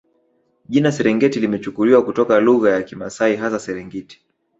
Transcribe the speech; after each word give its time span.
Jina 0.69 0.91
Serengeti 0.91 1.39
limechukuliwa 1.39 2.05
kutoka 2.05 2.39
lugha 2.39 2.71
ya 2.71 2.83
Kimasai 2.83 3.35
hasa 3.35 3.59
Serengit 3.59 4.19